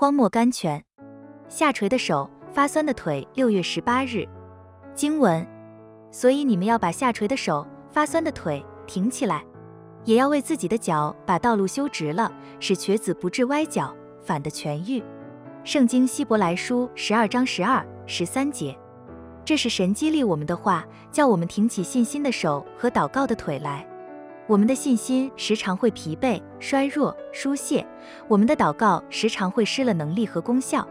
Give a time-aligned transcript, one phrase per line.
[0.00, 0.80] 荒漠甘泉。
[1.48, 3.26] 下垂的手，发酸的腿。
[3.34, 4.24] 六月十八日，
[4.94, 5.44] 经文。
[6.12, 9.44] 所以你们要把下垂的手、发酸的腿挺起来，
[10.04, 13.92] 也要为自己的脚把道路修直了，使瘸子不致歪脚，
[14.22, 15.02] 反的痊愈。
[15.64, 18.78] 圣经希伯来书十二章十二、十三节。
[19.44, 23.84] 这是神激励我们的话，叫我们挺起信心的手和祷告的腿来。
[24.48, 27.86] 我们的信心时常会疲惫、衰弱、疏懈，
[28.26, 30.88] 我们的祷告时常会失了能力和功效。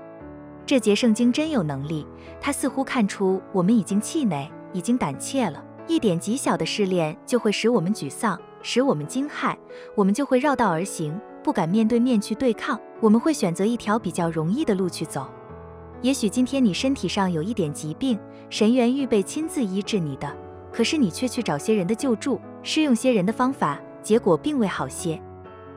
[0.63, 2.05] 这节圣经真有能力，
[2.39, 5.63] 它似乎看出我们已经气馁，已经胆怯了。
[5.87, 9.57] 一点极小的试炼就会使我们沮丧，使我们惊骇，
[9.95, 12.79] 我们就会绕道而行，不敢面对面去对抗。
[13.01, 15.27] 我们会选择一条比较容易的路去走。
[16.03, 18.19] 也许今天你身体上有一点疾病，
[18.51, 20.31] 神原预备亲自医治你的，
[20.71, 22.39] 可是你却去找些人的救助。
[22.67, 25.17] 试用些人的方法，结果并未好些。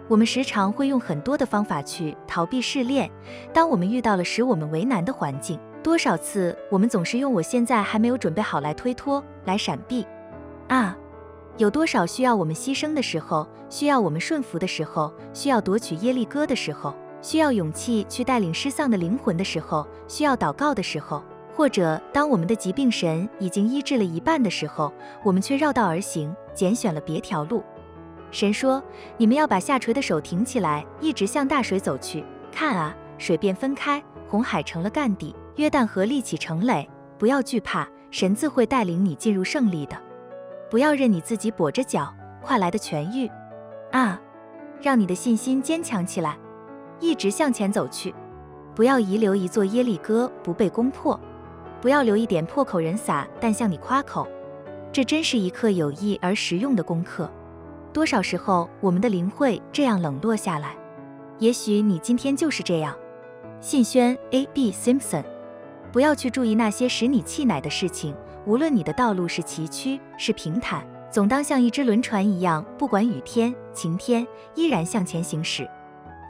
[0.08, 3.08] 我们时常会用很多的方法去逃避试炼。
[3.52, 10.04] 当我们遇到了使我们为难的环境，多少次我们总是用“我现在还没有准备好”来推脱、来闪避。
[10.66, 10.98] 啊，
[11.58, 21.22] 有多少需要我们牺牲的时候，需要我们顺服的时候，需要夺取耶利哥的时候，需要勇气去带领失丧的灵魂的时候，需要祷告的时候。
[21.52, 24.90] 或者，当我们的疾病神已经医治了一半的时候，
[25.22, 27.64] 我们却绕道而行，拣选了别条路。
[28.30, 28.82] 神说
[29.16, 32.22] ：“你们要把下垂的手挺起来，一直向大水走去。
[32.52, 36.86] 看啊，水便分开，红海成了干地，约旦河立起成垒。
[37.18, 39.96] 不要惧怕，神自会带领你进入胜利的。
[40.70, 43.26] 不要任你自己跛着脚，快来的痊愈
[43.92, 44.20] 啊！
[44.82, 46.36] 让你的信心坚强起来，
[47.00, 48.14] 一直向前走去。
[48.74, 51.18] 不要遗留一座耶利哥不被攻破。”
[51.80, 54.28] 不要留一点破口人撒，但向你夸口。
[54.92, 57.30] 这真是一课有益而实用的功课。
[57.92, 60.76] 多少时候，我们的灵会这样冷落下来。
[61.38, 62.96] 也许你今天就是这样。
[63.60, 64.46] 信宣 A.
[64.46, 64.72] B.
[64.72, 65.24] Simpson，
[65.92, 68.14] 不要去注意那些使你气馁的事情。
[68.46, 75.68] 无论你的道路是崎岖是平坦，总当像一只轮船一样，不管雨天晴天，依然向前行驶。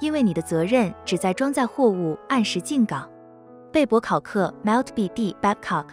[0.00, 3.08] 因为你的责任只在装载货物，按时进港。
[3.70, 5.08] 贝伯考克 （Melt B.
[5.08, 5.36] D.
[5.40, 5.84] Babcock）